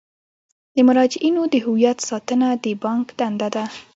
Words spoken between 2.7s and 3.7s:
بانک دنده ده.